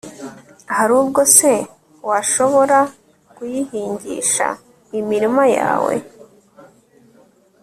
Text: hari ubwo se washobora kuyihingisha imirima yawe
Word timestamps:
hari 0.75 0.93
ubwo 1.01 1.21
se 1.37 1.53
washobora 2.09 2.79
kuyihingisha 3.35 4.47
imirima 4.99 5.43
yawe 5.57 5.95